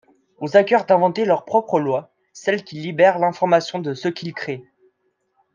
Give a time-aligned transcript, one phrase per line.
[0.39, 4.63] Aux hackers d’inventer leurs propres lois, celles qui libèrent l’information de ce qu’ils créent...